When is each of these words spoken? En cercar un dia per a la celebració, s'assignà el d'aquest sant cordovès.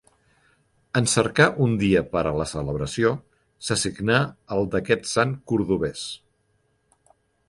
En 0.99 1.07
cercar 1.11 1.45
un 1.65 1.73
dia 1.81 1.99
per 2.15 2.23
a 2.29 2.31
la 2.39 2.47
celebració, 2.53 3.11
s'assignà 3.67 4.17
el 4.57 4.63
d'aquest 4.77 5.05
sant 5.11 5.37
cordovès. 5.53 6.07